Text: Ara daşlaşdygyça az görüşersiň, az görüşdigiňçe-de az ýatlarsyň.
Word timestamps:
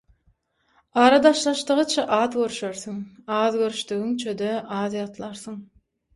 Ara 1.01 1.19
daşlaşdygyça 1.25 2.05
az 2.21 2.31
görüşersiň, 2.39 2.97
az 3.41 3.59
görüşdigiňçe-de 3.61 4.51
az 4.81 4.99
ýatlarsyň. 5.05 5.63